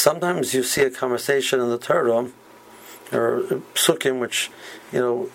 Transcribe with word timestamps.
sometimes 0.00 0.54
you 0.54 0.62
see 0.62 0.82
a 0.82 0.90
conversation 0.90 1.60
in 1.60 1.68
the 1.68 1.78
Torah 1.78 2.30
or 3.12 3.42
psukim 3.74 4.18
which, 4.18 4.50
you 4.92 4.98
know, 4.98 5.30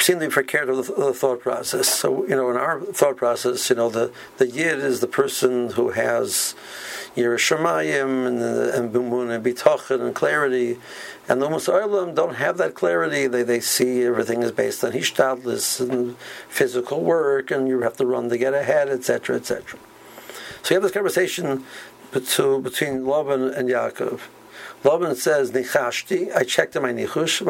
seem 0.00 0.20
to 0.20 0.26
be 0.26 0.32
prepared 0.32 0.68
of 0.68 0.86
the, 0.86 1.12
thought 1.14 1.40
process. 1.40 1.88
So, 1.88 2.24
you 2.26 2.36
know, 2.36 2.50
in 2.50 2.56
our 2.56 2.80
thought 2.80 3.16
process, 3.16 3.70
you 3.70 3.76
know, 3.76 3.88
the, 3.88 4.12
the 4.36 4.46
yid 4.46 4.78
is 4.78 5.00
the 5.00 5.06
person 5.06 5.70
who 5.70 5.90
has 5.90 6.54
yiras 7.16 7.56
shamayim 7.56 8.26
and, 8.26 8.42
and 8.42 8.92
Emunah 8.92 9.36
and 9.36 9.44
Bitachon 9.44 10.00
and 10.00 10.14
clarity. 10.14 10.78
And 11.28 11.40
the 11.40 11.48
Musarlim 11.48 12.14
don't 12.14 12.34
have 12.34 12.58
that 12.58 12.74
clarity. 12.74 13.26
They, 13.26 13.42
they 13.42 13.60
see 13.60 14.04
everything 14.04 14.42
is 14.42 14.52
based 14.52 14.84
on 14.84 14.92
Hishtadlis 14.92 15.80
and 15.80 16.16
physical 16.48 17.02
work, 17.02 17.50
and 17.50 17.66
you 17.66 17.80
have 17.80 17.96
to 17.96 18.06
run 18.06 18.28
to 18.28 18.38
get 18.38 18.54
ahead, 18.54 18.88
etc., 18.88 19.36
etc. 19.36 19.78
So 20.62 20.74
you 20.74 20.76
have 20.76 20.82
this 20.82 20.92
conversation 20.92 21.64
between 22.12 23.06
Laban 23.06 23.50
and 23.50 23.68
Yaakov. 23.68 24.20
Laban 24.84 25.16
says, 25.16 25.50
Nichashti, 25.50 26.34
I 26.34 26.44
checked 26.44 26.76
in 26.76 26.82
my 26.82 26.92
nichush, 26.92 27.42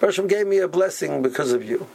Hashem 0.00 0.26
gave 0.28 0.46
me 0.46 0.58
a 0.58 0.68
blessing 0.68 1.22
because 1.22 1.52
of 1.52 1.64
you. 1.64 1.86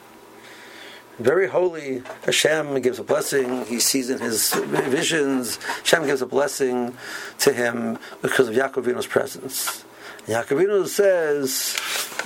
Very 1.20 1.48
holy, 1.48 2.02
Hashem 2.26 2.82
gives 2.82 2.98
a 3.00 3.04
blessing, 3.04 3.66
he 3.66 3.80
sees 3.80 4.10
in 4.10 4.20
his 4.20 4.54
visions, 4.54 5.58
Hashem 5.58 6.06
gives 6.06 6.22
a 6.22 6.26
blessing 6.26 6.98
to 7.40 7.54
him 7.54 8.00
because 8.22 8.48
of 8.48 8.56
Yaakov 8.56 8.86
Avinu's 8.86 9.08
presence. 9.08 9.86
Yaakovino 10.26 10.88
says 10.88 11.78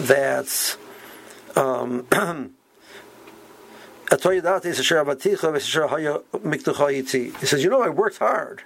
that 0.07 0.77
um, 1.55 2.05
he 7.39 7.45
says, 7.45 7.63
you 7.63 7.69
know, 7.69 7.81
I 7.81 7.89
worked 7.89 8.17
hard. 8.17 8.63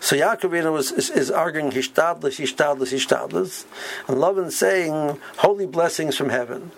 So 0.00 0.16
Yaakov 0.16 0.70
was, 0.70 0.92
is, 0.92 1.08
is 1.10 1.30
arguing 1.30 1.70
hishtadlis, 1.70 2.38
hishtadlis, 2.38 2.92
hishtadlis, 2.92 3.64
and 4.06 4.18
Lavan 4.18 4.50
saying 4.50 5.18
holy 5.38 5.66
blessings 5.66 6.16
from 6.16 6.28
heaven. 6.28 6.72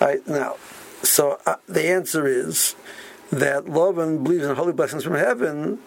Right 0.00 0.26
now, 0.28 0.56
so 1.02 1.40
uh, 1.46 1.56
the 1.66 1.88
answer 1.88 2.26
is 2.26 2.74
that 3.30 3.64
Lavan 3.64 4.22
believes 4.22 4.44
in 4.44 4.54
holy 4.54 4.72
blessings 4.72 5.04
from 5.04 5.14
heaven. 5.14 5.78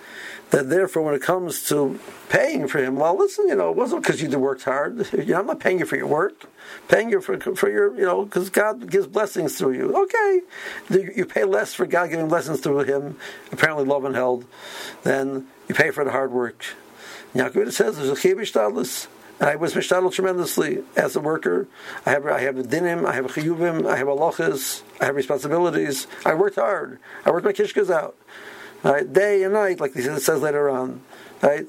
That 0.52 0.70
therefore, 0.70 1.04
when 1.04 1.14
it 1.14 1.22
comes 1.22 1.68
to 1.70 2.00
paying 2.28 2.68
for 2.68 2.80
him, 2.80 2.96
well, 2.96 3.16
listen, 3.16 3.48
you 3.48 3.56
know, 3.56 3.70
it 3.70 3.76
wasn't 3.76 4.02
because 4.02 4.20
you 4.20 4.40
worked 4.40 4.64
hard. 4.64 5.08
You 5.14 5.26
know, 5.26 5.40
I'm 5.40 5.46
not 5.46 5.60
paying 5.60 5.78
you 5.78 5.86
for 5.86 5.96
your 5.96 6.08
work, 6.08 6.46
paying 6.88 7.12
you 7.12 7.22
for 7.22 7.40
for 7.40 7.70
your, 7.70 7.96
you 7.96 8.02
know, 8.02 8.26
because 8.26 8.50
God 8.50 8.90
gives 8.90 9.06
blessings 9.06 9.58
through 9.58 9.74
you. 9.74 9.96
Okay, 9.96 10.42
you 11.16 11.26
pay 11.26 11.44
less 11.44 11.76
for 11.76 11.86
God 11.86 12.10
giving 12.10 12.28
blessings 12.28 12.62
through 12.62 12.80
him. 12.80 13.18
Apparently, 13.52 13.86
Lavan 13.86 14.16
held, 14.16 14.46
then 15.04 15.48
you 15.68 15.76
pay 15.76 15.92
for 15.92 16.04
the 16.04 16.12
hard 16.12 16.32
work. 16.32 16.66
Yaakov 17.36 17.72
says 17.72 17.98
there's 17.98 18.10
a 18.10 18.16
and 18.16 19.19
I 19.42 19.56
was 19.56 19.74
mishtadel 19.74 20.12
tremendously 20.12 20.84
as 20.98 21.16
a 21.16 21.22
worker. 21.22 21.68
I 22.06 22.12
have 22.12 22.26
I 22.26 22.42
have 22.42 22.56
dinim, 22.56 23.06
I 23.06 23.14
have 23.14 23.26
chiyuvim, 23.28 23.90
I 23.90 23.98
have 23.98 24.08
halachas, 24.08 24.82
I 25.00 25.06
have 25.06 25.16
responsibilities. 25.16 26.08
I 26.26 26.34
worked 26.34 26.58
hard. 26.58 27.00
I 27.26 27.32
worked 27.32 27.46
my 27.46 27.54
kishkas 27.54 27.90
out, 27.90 28.18
right, 28.84 29.12
day 29.12 29.44
and 29.44 29.54
night, 29.54 29.80
like 29.80 29.96
it 29.96 30.20
says 30.22 30.42
later 30.42 30.70
on, 30.70 31.02
right. 31.42 31.68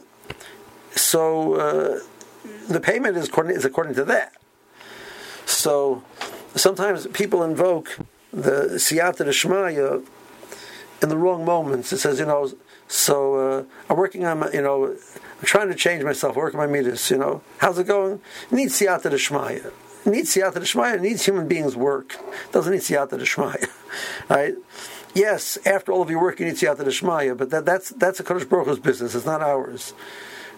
So 0.93 1.55
uh, 1.55 2.01
the 2.69 2.81
payment 2.81 3.17
is 3.17 3.29
according, 3.29 3.57
is 3.57 3.65
according 3.65 3.95
to 3.95 4.05
that. 4.07 4.35
So 5.47 6.03
sometimes 6.55 7.07
people 7.09 7.43
invoke 7.43 7.99
the 8.33 8.71
siyata 8.75 9.25
deshmaya 9.27 10.05
in 11.03 11.09
the 11.09 11.17
wrong 11.17 11.45
moments. 11.45 11.93
It 11.93 11.99
says, 11.99 12.19
you 12.19 12.27
know, 12.27 12.51
so 12.89 13.35
uh, 13.35 13.65
I'm 13.89 13.97
working 13.97 14.25
on 14.25 14.51
you 14.53 14.63
know, 14.63 14.97
I'm 15.41 15.47
trying 15.47 15.69
to 15.69 15.75
change 15.75 16.05
myself, 16.05 16.37
work 16.37 16.53
my 16.53 16.67
meters, 16.67 17.11
you 17.11 17.17
know. 17.17 17.41
How's 17.59 17.79
it 17.79 17.87
going? 17.87 18.21
It 18.51 18.53
needs 18.53 18.79
siyata 18.79 19.11
d'shmaya. 19.11 19.73
Needs 20.05 20.35
siyata 20.35 20.57
d'shmaya. 20.57 21.01
Needs 21.01 21.25
human 21.25 21.49
beings' 21.49 21.75
work. 21.75 22.17
Doesn't 22.53 22.71
need 22.71 22.83
siyata 22.83 23.19
d'shmaya. 23.19 23.71
right? 24.29 24.55
Yes, 25.15 25.57
after 25.65 25.93
all 25.93 26.03
of 26.03 26.11
your 26.11 26.21
work, 26.21 26.41
you 26.41 26.47
need 26.47 26.57
siyata 26.57 26.85
d'shmaya, 26.85 27.39
but 27.39 27.49
that, 27.51 27.65
that's, 27.65 27.89
that's 27.91 28.21
a 28.21 28.25
Kodesh 28.25 28.47
Hu's 28.49 28.79
business. 28.79 29.15
It's 29.15 29.25
not 29.25 29.41
ours. 29.41 29.95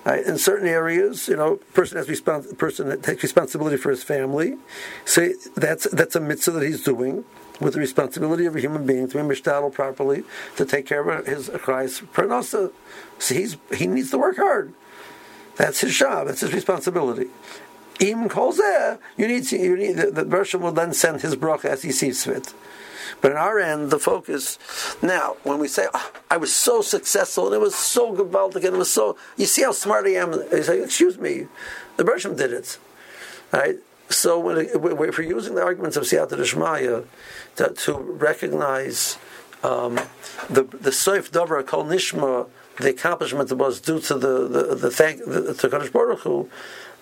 Right? 0.04 0.26
In 0.26 0.36
certain 0.36 0.66
areas, 0.66 1.28
you 1.28 1.36
know, 1.36 1.56
person 1.74 1.96
has 1.96 2.08
respons- 2.08 2.58
person 2.58 2.88
that 2.88 3.04
takes 3.04 3.22
responsibility 3.22 3.76
for 3.76 3.90
his 3.90 4.02
family. 4.02 4.56
So 5.04 5.28
that's 5.54 5.84
that's 5.90 6.16
a 6.16 6.20
mitzvah 6.20 6.58
that 6.58 6.66
he's 6.66 6.82
doing 6.82 7.24
with 7.62 7.74
the 7.74 7.80
responsibility 7.80 8.46
of 8.46 8.56
a 8.56 8.60
human 8.60 8.84
being 8.84 9.08
to 9.08 9.16
be 9.16 9.22
mishtadel 9.22 9.72
properly 9.72 10.24
to 10.56 10.64
take 10.64 10.86
care 10.86 11.08
of 11.08 11.26
his 11.26 11.48
Christ 11.48 12.04
parnasa. 12.12 12.72
So 13.18 13.34
he's 13.34 13.56
he 13.74 13.86
needs 13.86 14.10
to 14.10 14.18
work 14.18 14.36
hard. 14.36 14.74
That's 15.56 15.80
his 15.80 15.96
job. 15.96 16.26
That's 16.26 16.40
his 16.40 16.52
responsibility. 16.52 17.28
Calls 18.28 18.60
you 19.16 19.28
need 19.28 19.44
to, 19.44 19.56
you 19.56 19.76
need 19.76 19.92
the, 19.92 20.24
Bershom 20.24 20.62
will 20.62 20.72
then 20.72 20.92
send 20.92 21.20
his 21.20 21.36
bracha 21.36 21.66
as 21.66 21.82
he 21.82 21.92
sees 21.92 22.24
fit. 22.24 22.52
But 23.20 23.30
on 23.30 23.38
our 23.38 23.60
end, 23.60 23.90
the 23.90 24.00
focus 24.00 24.58
now, 25.00 25.36
when 25.44 25.58
we 25.60 25.68
say, 25.68 25.86
oh, 25.94 26.12
"I 26.28 26.36
was 26.36 26.52
so 26.52 26.82
successful 26.82 27.46
and 27.46 27.54
it 27.54 27.60
was 27.60 27.76
so 27.76 28.12
gewaltig 28.12 28.64
and 28.64 28.74
it 28.74 28.78
was 28.78 28.90
so," 28.90 29.16
you 29.36 29.46
see 29.46 29.62
how 29.62 29.70
smart 29.70 30.06
I 30.06 30.14
am. 30.14 30.32
You 30.32 30.64
say, 30.64 30.82
"Excuse 30.82 31.16
me, 31.16 31.46
the 31.96 32.02
Bershom 32.04 32.34
did 32.34 32.52
it." 32.52 32.78
Right? 33.52 33.78
So 34.12 34.38
when 34.38 34.58
it, 34.58 34.70
if 34.74 35.18
we're 35.18 35.22
using 35.22 35.54
the 35.54 35.62
arguments 35.62 35.96
of 35.96 36.04
Siyata 36.04 36.32
Deshmaya 36.32 37.06
to, 37.56 37.68
to 37.70 37.98
recognize 37.98 39.18
um, 39.62 39.94
the 40.50 40.64
the 40.64 40.90
Soif 40.90 41.30
Dover 41.30 41.62
Kol 41.62 41.84
Nishma, 41.84 42.48
the 42.78 42.90
accomplishment 42.90 43.48
that 43.48 43.56
was 43.56 43.80
due 43.80 44.00
to 44.00 44.14
the 44.14 44.48
the, 44.48 44.74
the 44.74 44.90
thank 44.90 45.24
the, 45.24 45.54
to 45.54 45.90
Baruch 45.90 46.20
Hu, 46.20 46.48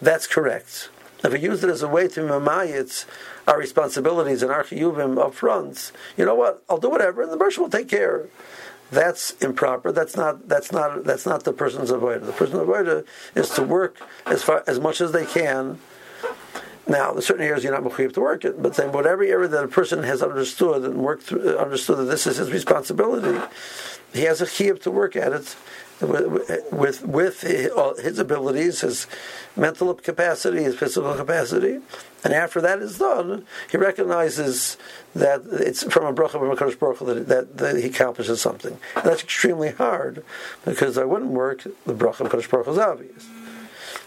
that's 0.00 0.26
correct. 0.26 0.91
If 1.22 1.32
we 1.32 1.41
use 1.41 1.62
it 1.62 1.69
as 1.69 1.82
a 1.82 1.88
way 1.88 2.09
to 2.09 2.21
mamayit 2.21 3.04
our 3.47 3.59
responsibilities 3.59 4.42
and 4.42 4.50
our 4.50 4.65
chiyuvim 4.65 5.19
up 5.19 5.34
front, 5.34 5.92
you 6.16 6.25
know 6.25 6.34
what? 6.34 6.62
I'll 6.69 6.78
do 6.78 6.88
whatever, 6.88 7.22
and 7.22 7.31
the 7.31 7.37
Bershom 7.37 7.65
will 7.65 7.71
take 7.71 7.88
care. 7.88 8.28
That's 8.91 9.32
improper. 9.42 9.92
That's 9.92 10.16
not. 10.16 10.48
That's 10.48 10.72
not. 10.72 11.04
That's 11.04 11.27
not 11.27 11.44
the 11.44 11.53
person's 11.53 11.91
avoider. 11.91 12.27
The 12.27 12.32
person's 12.32 12.60
avoider 12.60 13.04
is 13.34 13.50
to 13.50 13.62
work 13.62 13.97
as 14.27 14.42
far 14.42 14.65
as 14.66 14.81
much 14.81 15.00
as 15.00 15.12
they 15.12 15.27
can 15.27 15.78
now, 16.89 17.13
there's 17.13 17.27
certain 17.27 17.45
areas 17.45 17.63
you're 17.63 17.73
not 17.73 17.85
mechuyev 17.85 18.15
to 18.15 18.21
work 18.21 18.45
it, 18.45 18.63
but 18.63 18.75
then 18.75 18.93
whatever 18.93 19.23
area 19.23 19.49
that 19.49 19.65
a 19.65 19.69
person 19.69 20.03
has 20.03 20.23
understood 20.23 20.85
and 20.85 20.97
worked 20.97 21.25
through, 21.25 21.57
uh, 21.57 21.63
understood 21.63 21.99
that 21.99 22.05
this 22.05 22.27
is 22.27 22.39
his 22.39 22.51
responsibility, 22.51 23.39
he 24.13 24.23
has 24.23 24.41
a 24.41 24.47
chiyuv 24.47 24.83
to 24.83 24.91
work 24.91 25.15
at 25.15 25.33
it 25.33 25.57
with 26.73 27.05
with 27.05 27.43
his 27.43 28.19
abilities, 28.19 28.81
his 28.81 29.07
mental 29.55 29.93
capacity, 29.93 30.63
his 30.63 30.75
physical 30.75 31.15
capacity, 31.15 31.81
and 32.25 32.33
after 32.35 32.61
that 32.61 32.81
is 32.81 32.99
done, 32.99 33.47
he 33.71 33.77
recognizes 33.77 34.77
that 35.15 35.43
it's 35.51 35.83
from 35.93 36.05
a 36.05 36.13
bracha 36.13 36.33
from 36.33 36.51
a 36.51 36.57
Kadosh 36.57 36.79
Baruch 36.79 36.99
that, 37.01 37.29
that, 37.29 37.57
that, 37.59 37.77
he 37.77 37.87
accomplishes 37.89 38.41
something. 38.41 38.79
And 38.97 39.05
that's 39.05 39.23
extremely 39.23 39.73
hard 39.73 40.25
because 40.65 40.99
I 40.99 41.05
wouldn't 41.05 41.31
work 41.31 41.65
the 41.65 41.95
bracha 41.95 42.21
of 42.21 42.33
Kadosh 42.33 42.51
Baruch 42.51 42.69
is 42.69 42.79
obvious. 42.79 43.27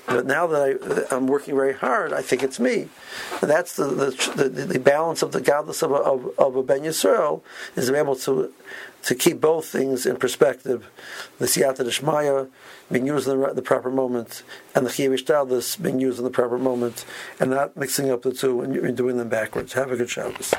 But 0.05 0.25
now 0.25 0.47
that 0.47 1.07
I, 1.11 1.15
am 1.15 1.27
working 1.27 1.55
very 1.55 1.73
hard, 1.73 2.13
I 2.13 2.21
think 2.21 2.43
it's 2.43 2.59
me. 2.59 2.89
And 3.41 3.49
that's 3.49 3.75
the, 3.75 3.85
the, 3.85 4.33
the, 4.35 4.49
the, 4.65 4.79
balance 4.79 5.21
of 5.21 5.31
the 5.31 5.41
gadlus 5.41 5.81
of 5.81 5.91
a, 5.91 5.95
of, 5.95 6.37
of 6.37 6.55
a 6.55 6.63
Ben 6.63 6.81
Yisrael 6.81 7.41
is 7.75 7.87
to 7.87 7.93
be 7.93 7.97
able 7.97 8.15
to 8.17 8.53
to 9.03 9.15
keep 9.15 9.41
both 9.41 9.65
things 9.65 10.05
in 10.05 10.15
perspective. 10.15 10.89
The 11.37 11.45
Siyata 11.45 11.79
Deshmaya 11.79 12.49
being 12.91 13.05
used 13.05 13.27
in 13.27 13.39
the, 13.39 13.53
the 13.53 13.61
proper 13.61 13.89
moment, 13.89 14.43
and 14.73 14.85
the 14.85 14.89
chiyuv 14.89 15.81
being 15.81 15.99
used 15.99 16.19
in 16.19 16.23
the 16.23 16.31
proper 16.31 16.57
moment, 16.57 17.05
and 17.39 17.51
not 17.51 17.75
mixing 17.75 18.09
up 18.09 18.21
the 18.21 18.33
two 18.33 18.61
and 18.61 18.95
doing 18.95 19.17
them 19.17 19.29
backwards. 19.29 19.73
Have 19.73 19.91
a 19.91 19.97
good 19.97 20.09
Shabbos. 20.09 20.53